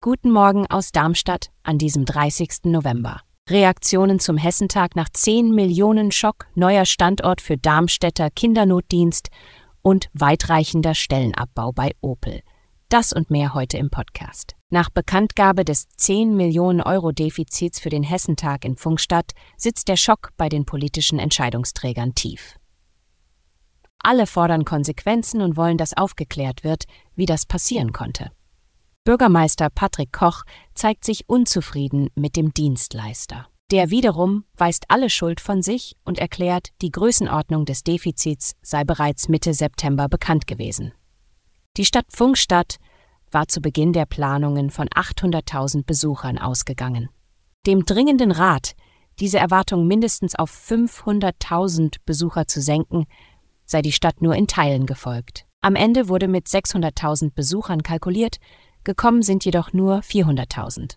Guten 0.00 0.32
Morgen 0.32 0.66
aus 0.66 0.90
Darmstadt 0.90 1.50
an 1.62 1.78
diesem 1.78 2.04
30. 2.04 2.64
November. 2.64 3.20
Reaktionen 3.48 4.18
zum 4.18 4.36
Hessentag 4.36 4.96
nach 4.96 5.08
10 5.08 5.54
Millionen 5.54 6.10
Schock, 6.10 6.48
neuer 6.56 6.84
Standort 6.84 7.40
für 7.40 7.56
Darmstädter 7.56 8.30
Kindernotdienst 8.30 9.28
und 9.82 10.08
weitreichender 10.12 10.96
Stellenabbau 10.96 11.70
bei 11.70 11.92
Opel. 12.00 12.40
Das 12.88 13.12
und 13.12 13.30
mehr 13.30 13.54
heute 13.54 13.78
im 13.78 13.90
Podcast. 13.90 14.56
Nach 14.70 14.90
Bekanntgabe 14.90 15.64
des 15.64 15.88
10 15.90 16.34
Millionen 16.34 16.80
Euro 16.80 17.12
Defizits 17.12 17.78
für 17.78 17.90
den 17.90 18.02
Hessentag 18.02 18.64
in 18.64 18.76
Funkstadt 18.76 19.34
sitzt 19.56 19.86
der 19.86 19.96
Schock 19.96 20.30
bei 20.36 20.48
den 20.48 20.64
politischen 20.64 21.20
Entscheidungsträgern 21.20 22.16
tief. 22.16 22.56
Alle 24.02 24.26
fordern 24.26 24.64
Konsequenzen 24.64 25.42
und 25.42 25.56
wollen, 25.56 25.76
dass 25.76 25.96
aufgeklärt 25.96 26.64
wird, 26.64 26.86
wie 27.14 27.26
das 27.26 27.46
passieren 27.46 27.92
konnte. 27.92 28.32
Bürgermeister 29.04 29.70
Patrick 29.70 30.12
Koch 30.12 30.42
zeigt 30.74 31.04
sich 31.04 31.28
unzufrieden 31.28 32.10
mit 32.14 32.36
dem 32.36 32.52
Dienstleister. 32.52 33.48
Der 33.70 33.90
wiederum 33.90 34.44
weist 34.56 34.84
alle 34.88 35.08
Schuld 35.08 35.40
von 35.40 35.62
sich 35.62 35.96
und 36.04 36.18
erklärt, 36.18 36.68
die 36.82 36.90
Größenordnung 36.90 37.64
des 37.64 37.82
Defizits 37.82 38.56
sei 38.62 38.84
bereits 38.84 39.28
Mitte 39.28 39.54
September 39.54 40.08
bekannt 40.08 40.46
gewesen. 40.46 40.92
Die 41.76 41.84
Stadt 41.84 42.06
Funkstadt 42.12 42.76
war 43.30 43.48
zu 43.48 43.60
Beginn 43.60 43.92
der 43.92 44.06
Planungen 44.06 44.70
von 44.70 44.88
800.000 44.88 45.84
Besuchern 45.86 46.36
ausgegangen. 46.36 47.08
Dem 47.66 47.84
dringenden 47.86 48.32
Rat, 48.32 48.74
diese 49.20 49.38
Erwartung 49.38 49.86
mindestens 49.86 50.34
auf 50.34 50.50
500.000 50.50 51.96
Besucher 52.04 52.48
zu 52.48 52.60
senken, 52.60 53.06
sei 53.64 53.82
die 53.82 53.92
Stadt 53.92 54.20
nur 54.20 54.34
in 54.34 54.46
Teilen 54.46 54.84
gefolgt. 54.84 55.46
Am 55.62 55.76
Ende 55.76 56.08
wurde 56.08 56.26
mit 56.26 56.48
600.000 56.48 57.32
Besuchern 57.34 57.82
kalkuliert, 57.82 58.38
gekommen 58.84 59.22
sind 59.22 59.44
jedoch 59.44 59.72
nur 59.72 60.00
400.000. 60.00 60.96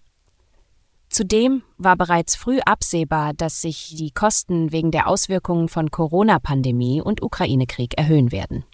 Zudem 1.09 1.62
war 1.78 1.95
bereits 1.95 2.36
früh 2.36 2.59
absehbar, 2.59 3.34
dass 3.34 3.62
sich 3.62 3.95
die 3.95 4.12
Kosten 4.12 4.72
wegen 4.72 4.89
der 4.89 5.08
Auswirkungen 5.08 5.70
von 5.70 5.92
Corona-Pandemie 5.92 7.02
und 7.02 7.22
Ukraine-Krieg 7.22 7.98
erhöhen 7.98 8.31
werden. 8.31 8.66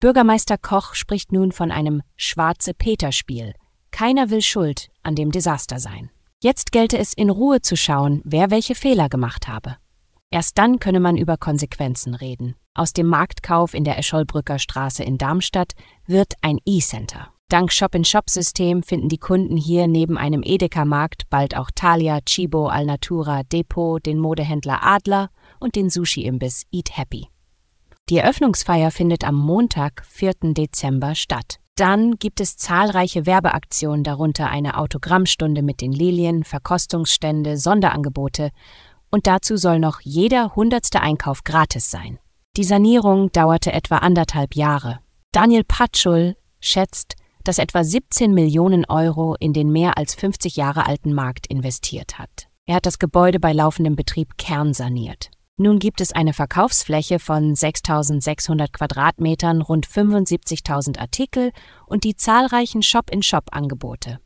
Bürgermeister 0.00 0.58
Koch 0.58 0.94
spricht 0.94 1.32
nun 1.32 1.52
von 1.52 1.70
einem 1.70 2.02
schwarze 2.16 2.74
Peter-Spiel. 2.74 3.54
Keiner 3.90 4.28
will 4.28 4.42
schuld 4.42 4.90
an 5.02 5.14
dem 5.14 5.30
Desaster 5.30 5.78
sein. 5.78 6.10
Jetzt 6.42 6.72
gelte 6.72 6.98
es 6.98 7.14
in 7.14 7.30
Ruhe 7.30 7.62
zu 7.62 7.74
schauen, 7.74 8.20
wer 8.22 8.50
welche 8.50 8.74
Fehler 8.74 9.08
gemacht 9.08 9.48
habe. 9.48 9.78
Erst 10.30 10.58
dann 10.58 10.80
könne 10.80 11.00
man 11.00 11.16
über 11.16 11.38
Konsequenzen 11.38 12.14
reden. 12.14 12.56
Aus 12.74 12.92
dem 12.92 13.06
Marktkauf 13.06 13.72
in 13.72 13.84
der 13.84 13.96
Escholbrücker 13.98 14.58
Straße 14.58 15.02
in 15.04 15.16
Darmstadt 15.16 15.74
wird 16.06 16.34
ein 16.42 16.58
E-Center. 16.66 17.33
Dank 17.48 17.72
Shop-in-Shop-System 17.72 18.82
finden 18.82 19.08
die 19.08 19.18
Kunden 19.18 19.56
hier 19.56 19.86
neben 19.86 20.16
einem 20.16 20.42
Edeka-Markt 20.42 21.28
bald 21.30 21.56
auch 21.56 21.70
Thalia, 21.74 22.20
Chibo, 22.22 22.68
Alnatura, 22.68 23.42
Depot, 23.44 24.04
den 24.04 24.18
Modehändler 24.18 24.82
Adler 24.82 25.30
und 25.60 25.76
den 25.76 25.90
Sushi-Imbiss 25.90 26.64
Eat 26.72 26.96
Happy. 26.96 27.28
Die 28.08 28.18
Eröffnungsfeier 28.18 28.90
findet 28.90 29.24
am 29.24 29.34
Montag, 29.34 30.04
4. 30.06 30.52
Dezember 30.54 31.14
statt. 31.14 31.58
Dann 31.76 32.18
gibt 32.18 32.40
es 32.40 32.56
zahlreiche 32.56 33.26
Werbeaktionen, 33.26 34.04
darunter 34.04 34.48
eine 34.48 34.78
Autogrammstunde 34.78 35.62
mit 35.62 35.80
den 35.80 35.92
Lilien, 35.92 36.44
Verkostungsstände, 36.44 37.56
Sonderangebote 37.56 38.50
und 39.10 39.26
dazu 39.26 39.56
soll 39.56 39.78
noch 39.78 40.00
jeder 40.00 40.56
hundertste 40.56 41.00
Einkauf 41.00 41.44
gratis 41.44 41.90
sein. 41.90 42.18
Die 42.56 42.64
Sanierung 42.64 43.30
dauerte 43.32 43.72
etwa 43.72 43.98
anderthalb 43.98 44.54
Jahre. 44.54 44.98
Daniel 45.32 45.64
Patschul 45.64 46.36
schätzt, 46.60 47.14
dass 47.44 47.58
etwa 47.58 47.84
17 47.84 48.32
Millionen 48.32 48.84
Euro 48.86 49.36
in 49.38 49.52
den 49.52 49.70
mehr 49.70 49.96
als 49.96 50.14
50 50.14 50.56
Jahre 50.56 50.86
alten 50.86 51.14
Markt 51.14 51.46
investiert 51.46 52.18
hat. 52.18 52.48
Er 52.66 52.76
hat 52.76 52.86
das 52.86 52.98
Gebäude 52.98 53.40
bei 53.40 53.52
laufendem 53.52 53.94
Betrieb 53.94 54.38
kernsaniert. 54.38 55.30
Nun 55.56 55.78
gibt 55.78 56.00
es 56.00 56.10
eine 56.10 56.32
Verkaufsfläche 56.32 57.20
von 57.20 57.54
6.600 57.54 58.72
Quadratmetern, 58.72 59.62
rund 59.62 59.86
75.000 59.86 60.98
Artikel 60.98 61.52
und 61.86 62.02
die 62.02 62.16
zahlreichen 62.16 62.82
Shop-in-Shop-Angebote. 62.82 64.18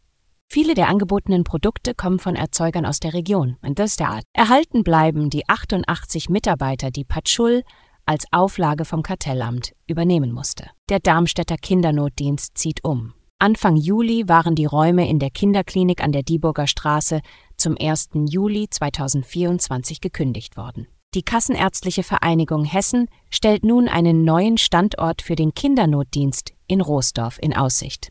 Viele 0.51 0.73
der 0.73 0.89
angebotenen 0.89 1.45
Produkte 1.45 1.95
kommen 1.95 2.19
von 2.19 2.35
Erzeugern 2.35 2.87
aus 2.87 3.01
der 3.01 3.13
Region 3.13 3.59
das 3.75 3.91
ist 3.91 4.01
der 4.01 4.09
Art. 4.09 4.25
Erhalten 4.33 4.83
bleiben 4.83 5.29
die 5.29 5.47
88 5.47 6.31
Mitarbeiter, 6.31 6.91
die 6.91 7.05
Patschul 7.05 7.63
als 8.09 8.25
Auflage 8.33 8.85
vom 8.85 9.03
Kartellamt 9.03 9.75
übernehmen 9.87 10.33
musste. 10.33 10.71
Der 10.89 10.99
Darmstädter 10.99 11.57
Kindernotdienst 11.57 12.57
zieht 12.57 12.83
um. 12.83 13.13
Anfang 13.39 13.77
Juli 13.77 14.29
waren 14.29 14.55
die 14.55 14.65
Räume 14.65 15.09
in 15.09 15.19
der 15.19 15.31
Kinderklinik 15.31 16.03
an 16.03 16.11
der 16.11 16.23
Dieburger 16.23 16.67
Straße 16.67 17.21
zum 17.57 17.77
1. 17.79 18.11
Juli 18.29 18.69
2024 18.69 20.01
gekündigt 20.01 20.57
worden. 20.57 20.89
Die 21.15 21.23
Kassenärztliche 21.23 22.03
Vereinigung 22.03 22.65
Hessen 22.65 23.09
stellt 23.31 23.65
nun 23.65 23.89
einen 23.89 24.25
neuen 24.25 24.59
Standort 24.59 25.23
für 25.23 25.37
den 25.37 25.55
Kindernotdienst 25.55 26.53
in 26.67 26.81
Roosdorf 26.81 27.39
in 27.41 27.57
Aussicht. 27.57 28.11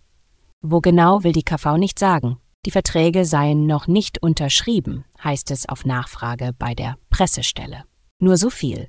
Wo 0.61 0.79
genau 0.79 1.23
will 1.23 1.33
die 1.33 1.43
KV 1.43 1.77
nicht 1.77 1.99
sagen. 1.99 2.37
Die 2.65 2.71
Verträge 2.71 3.25
seien 3.25 3.65
noch 3.65 3.87
nicht 3.87 4.21
unterschrieben, 4.21 5.05
heißt 5.23 5.51
es 5.51 5.69
auf 5.69 5.85
Nachfrage 5.85 6.51
bei 6.57 6.73
der 6.73 6.97
Pressestelle. 7.09 7.83
Nur 8.19 8.37
so 8.37 8.49
viel. 8.49 8.87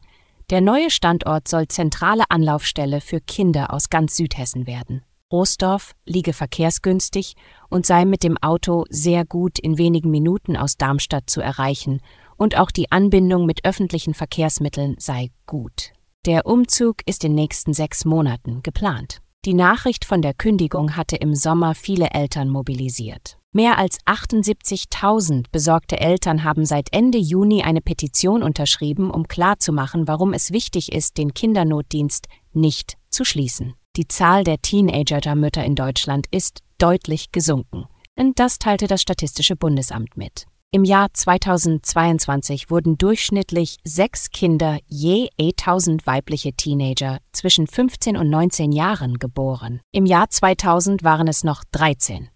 Der 0.51 0.63
neue 0.63 0.91
Standort 0.91 1.47
soll 1.47 1.69
zentrale 1.69 2.25
Anlaufstelle 2.31 3.03
für 3.03 3.21
Kinder 3.21 3.71
aus 3.71 3.91
ganz 3.91 4.17
Südhessen 4.17 4.67
werden. 4.67 5.03
Roosdorf 5.31 5.95
liege 6.07 6.33
verkehrsgünstig 6.33 7.35
und 7.69 7.85
sei 7.85 8.07
mit 8.07 8.23
dem 8.23 8.39
Auto 8.39 8.87
sehr 8.89 9.27
gut 9.27 9.59
in 9.59 9.77
wenigen 9.77 10.11
Minuten 10.11 10.57
aus 10.57 10.79
Darmstadt 10.79 11.29
zu 11.29 11.43
erreichen 11.43 12.01
und 12.39 12.57
auch 12.57 12.71
die 12.71 12.91
Anbindung 12.91 13.45
mit 13.45 13.67
öffentlichen 13.67 14.15
Verkehrsmitteln 14.15 14.97
sei 14.99 15.31
gut. 15.47 15.93
Der 16.25 16.47
Umzug 16.47 17.03
ist 17.05 17.25
in 17.25 17.33
den 17.33 17.43
nächsten 17.43 17.75
sechs 17.75 18.07
Monaten 18.07 18.63
geplant. 18.63 19.21
Die 19.45 19.55
Nachricht 19.55 20.07
von 20.07 20.23
der 20.23 20.33
Kündigung 20.33 20.97
hatte 20.97 21.17
im 21.17 21.35
Sommer 21.35 21.75
viele 21.75 22.11
Eltern 22.13 22.49
mobilisiert. 22.49 23.38
Mehr 23.59 23.77
als 23.77 23.99
78.000 24.07 25.47
besorgte 25.51 25.99
Eltern 25.99 26.45
haben 26.45 26.65
seit 26.65 26.93
Ende 26.93 27.19
Juni 27.19 27.65
eine 27.65 27.81
Petition 27.81 28.45
unterschrieben, 28.45 29.11
um 29.11 29.27
klarzumachen, 29.27 30.07
warum 30.07 30.33
es 30.33 30.53
wichtig 30.53 30.93
ist, 30.93 31.19
den 31.19 31.35
Kindernotdienst 31.35 32.29
nicht 32.53 32.99
zu 33.11 33.25
schließen. 33.25 33.75
Die 33.97 34.07
Zahl 34.07 34.45
der 34.45 34.63
Teenager-Mütter 34.63 35.65
in 35.65 35.75
Deutschland 35.75 36.29
ist 36.31 36.61
deutlich 36.79 37.33
gesunken. 37.33 37.87
Und 38.15 38.39
das 38.39 38.61
teilte 38.61 38.87
das 38.87 39.03
Statistische 39.03 39.57
Bundesamt 39.57 40.17
mit. 40.17 40.47
Im 40.71 40.85
Jahr 40.85 41.13
2022 41.13 42.71
wurden 42.71 42.97
durchschnittlich 42.97 43.79
sechs 43.83 44.31
Kinder 44.31 44.79
je 44.87 45.31
1000 45.37 46.07
weibliche 46.07 46.53
Teenager 46.53 47.19
zwischen 47.33 47.67
15 47.67 48.17
und 48.17 48.31
19 48.31 48.71
Jahren 48.71 49.19
geboren. 49.19 49.81
Im 49.91 50.07
Jahr 50.07 50.31
2000 50.31 51.03
waren 51.03 51.27
es 51.27 51.43
noch 51.43 51.65
13. 51.73 52.29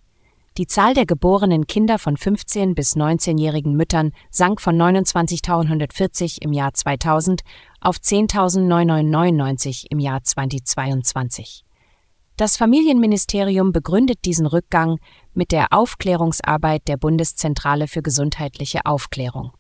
Die 0.59 0.67
Zahl 0.67 0.93
der 0.93 1.07
geborenen 1.07 1.67
Kinder 1.67 1.99
von 1.99 2.19
15 2.19 2.75
bis 2.75 2.95
19-jährigen 2.95 3.75
Müttern 3.75 4.13
sank 4.31 4.61
von 4.61 4.77
29.140 4.77 6.43
im 6.43 6.53
Jahr 6.53 6.75
2000 6.75 7.41
auf 7.81 7.97
10.999 7.97 9.87
im 9.89 9.99
Jahr 9.99 10.23
2022. 10.23 11.65
Das 12.37 12.59
Familienministerium 12.59 13.73
begründet 13.73 14.27
diesen 14.27 14.45
Rückgang 14.47 14.99
mit 15.33 15.53
der 15.53 15.73
Aufklärungsarbeit 15.73 16.87
der 16.87 16.99
Bundeszentrale 16.99 17.89
für 17.89 18.03
gesundheitliche 18.03 18.85
Aufklärung. 18.85 19.53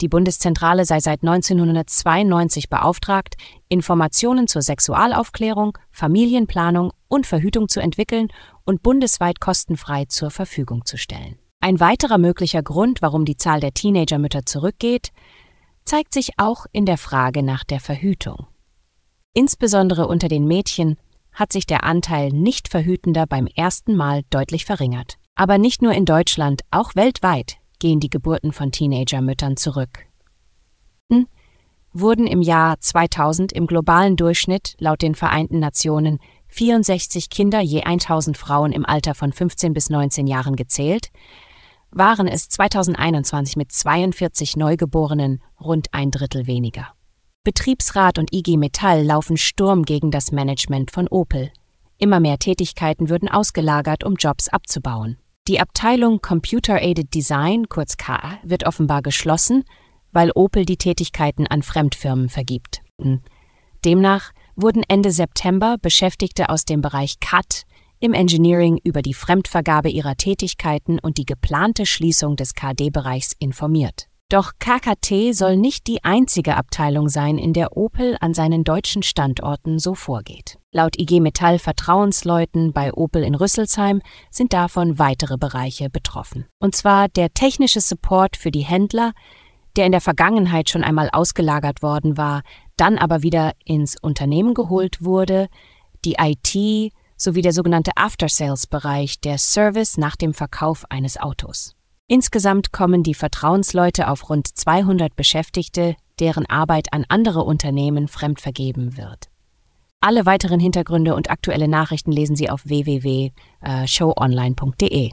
Die 0.00 0.08
Bundeszentrale 0.08 0.86
sei 0.86 1.00
seit 1.00 1.22
1992 1.22 2.68
beauftragt, 2.68 3.36
Informationen 3.68 4.48
zur 4.48 4.62
Sexualaufklärung, 4.62 5.78
Familienplanung 5.90 6.92
und 7.08 7.26
Verhütung 7.26 7.68
zu 7.68 7.80
entwickeln 7.80 8.28
und 8.64 8.82
bundesweit 8.82 9.40
kostenfrei 9.40 10.04
zur 10.06 10.30
Verfügung 10.30 10.84
zu 10.84 10.96
stellen. 10.96 11.38
Ein 11.60 11.80
weiterer 11.80 12.18
möglicher 12.18 12.62
Grund, 12.62 13.02
warum 13.02 13.24
die 13.24 13.36
Zahl 13.36 13.60
der 13.60 13.72
Teenagermütter 13.72 14.44
zurückgeht, 14.44 15.12
zeigt 15.84 16.14
sich 16.14 16.32
auch 16.38 16.66
in 16.72 16.86
der 16.86 16.98
Frage 16.98 17.42
nach 17.42 17.64
der 17.64 17.80
Verhütung. 17.80 18.46
Insbesondere 19.32 20.06
unter 20.06 20.28
den 20.28 20.46
Mädchen 20.46 20.96
hat 21.32 21.52
sich 21.52 21.66
der 21.66 21.84
Anteil 21.84 22.30
nicht 22.30 22.68
verhütender 22.68 23.26
beim 23.26 23.46
ersten 23.46 23.96
Mal 23.96 24.22
deutlich 24.30 24.64
verringert. 24.64 25.18
Aber 25.34 25.58
nicht 25.58 25.82
nur 25.82 25.92
in 25.92 26.04
Deutschland, 26.04 26.62
auch 26.70 26.94
weltweit 26.94 27.56
gehen 27.80 27.98
die 27.98 28.10
Geburten 28.10 28.52
von 28.52 28.70
Teenagermüttern 28.70 29.56
zurück. 29.56 30.06
Wurden 31.96 32.26
im 32.26 32.42
Jahr 32.42 32.80
2000 32.80 33.52
im 33.52 33.68
globalen 33.68 34.16
Durchschnitt 34.16 34.74
laut 34.80 35.00
den 35.00 35.14
Vereinten 35.14 35.60
Nationen 35.60 36.18
64 36.54 37.30
Kinder 37.30 37.60
je 37.60 37.82
1000 37.82 38.38
Frauen 38.38 38.70
im 38.70 38.86
Alter 38.86 39.16
von 39.16 39.32
15 39.32 39.72
bis 39.72 39.90
19 39.90 40.28
Jahren 40.28 40.54
gezählt, 40.54 41.10
waren 41.90 42.28
es 42.28 42.48
2021 42.48 43.56
mit 43.56 43.72
42 43.72 44.56
Neugeborenen 44.56 45.42
rund 45.60 45.88
ein 45.92 46.12
Drittel 46.12 46.46
weniger. 46.46 46.94
Betriebsrat 47.42 48.18
und 48.18 48.32
IG 48.32 48.56
Metall 48.56 49.02
laufen 49.02 49.36
Sturm 49.36 49.82
gegen 49.84 50.12
das 50.12 50.30
Management 50.30 50.92
von 50.92 51.08
Opel. 51.08 51.50
Immer 51.98 52.20
mehr 52.20 52.38
Tätigkeiten 52.38 53.08
würden 53.08 53.28
ausgelagert, 53.28 54.04
um 54.04 54.14
Jobs 54.14 54.48
abzubauen. 54.48 55.18
Die 55.48 55.60
Abteilung 55.60 56.22
Computer 56.22 56.80
Aided 56.80 57.12
Design, 57.14 57.68
kurz 57.68 57.96
KA, 57.96 58.38
wird 58.44 58.64
offenbar 58.64 59.02
geschlossen, 59.02 59.64
weil 60.12 60.30
Opel 60.34 60.64
die 60.64 60.76
Tätigkeiten 60.76 61.48
an 61.48 61.62
Fremdfirmen 61.62 62.28
vergibt. 62.28 62.80
Demnach 63.84 64.30
wurden 64.56 64.82
Ende 64.88 65.10
September 65.10 65.76
Beschäftigte 65.80 66.48
aus 66.48 66.64
dem 66.64 66.80
Bereich 66.80 67.20
CAT 67.20 67.64
im 68.00 68.12
Engineering 68.12 68.78
über 68.84 69.02
die 69.02 69.14
Fremdvergabe 69.14 69.88
ihrer 69.88 70.16
Tätigkeiten 70.16 70.98
und 70.98 71.16
die 71.18 71.26
geplante 71.26 71.86
Schließung 71.86 72.36
des 72.36 72.54
KD-Bereichs 72.54 73.32
informiert. 73.38 74.08
Doch 74.30 74.52
KKT 74.58 75.34
soll 75.34 75.56
nicht 75.56 75.86
die 75.86 76.02
einzige 76.02 76.56
Abteilung 76.56 77.08
sein, 77.08 77.38
in 77.38 77.52
der 77.52 77.76
Opel 77.76 78.16
an 78.20 78.34
seinen 78.34 78.64
deutschen 78.64 79.02
Standorten 79.02 79.78
so 79.78 79.94
vorgeht. 79.94 80.58
Laut 80.72 80.98
IG 80.98 81.20
Metall 81.20 81.58
Vertrauensleuten 81.58 82.72
bei 82.72 82.92
Opel 82.92 83.22
in 83.22 83.34
Rüsselsheim 83.34 84.00
sind 84.30 84.52
davon 84.52 84.98
weitere 84.98 85.36
Bereiche 85.36 85.88
betroffen. 85.90 86.46
Und 86.58 86.74
zwar 86.74 87.08
der 87.08 87.32
technische 87.32 87.80
Support 87.80 88.36
für 88.36 88.50
die 88.50 88.64
Händler, 88.64 89.12
der 89.76 89.86
in 89.86 89.92
der 89.92 90.00
Vergangenheit 90.00 90.70
schon 90.70 90.84
einmal 90.84 91.10
ausgelagert 91.10 91.82
worden 91.82 92.16
war, 92.16 92.42
dann 92.76 92.98
aber 92.98 93.22
wieder 93.22 93.52
ins 93.64 93.96
Unternehmen 94.00 94.54
geholt 94.54 95.04
wurde, 95.04 95.48
die 96.04 96.16
IT 96.18 96.92
sowie 97.16 97.42
der 97.42 97.52
sogenannte 97.52 97.92
After-Sales-Bereich, 97.96 99.20
der 99.20 99.38
Service 99.38 99.96
nach 99.96 100.16
dem 100.16 100.34
Verkauf 100.34 100.84
eines 100.90 101.16
Autos. 101.18 101.76
Insgesamt 102.06 102.70
kommen 102.72 103.02
die 103.02 103.14
Vertrauensleute 103.14 104.08
auf 104.08 104.28
rund 104.28 104.46
200 104.46 105.16
Beschäftigte, 105.16 105.96
deren 106.20 106.44
Arbeit 106.46 106.92
an 106.92 107.06
andere 107.08 107.44
Unternehmen 107.44 108.08
fremdvergeben 108.08 108.98
wird. 108.98 109.30
Alle 110.00 110.26
weiteren 110.26 110.60
Hintergründe 110.60 111.14
und 111.14 111.30
aktuelle 111.30 111.66
Nachrichten 111.66 112.12
lesen 112.12 112.36
Sie 112.36 112.50
auf 112.50 112.66
www.showonline.de. 112.66 115.12